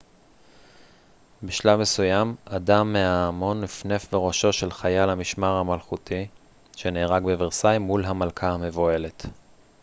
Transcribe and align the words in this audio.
בשלב 1.43 1.79
מסוים 1.79 2.35
אדם 2.45 2.93
מההמון 2.93 3.61
נפנף 3.61 4.11
בראשו 4.11 4.53
של 4.53 4.71
חייל 4.71 5.09
המשמר 5.09 5.63
מלכותי 5.63 6.27
שנהרג 6.75 7.23
בוורסאי 7.23 7.77
מול 7.77 8.05
המלכה 8.05 8.47
המבוהלת 8.51 9.25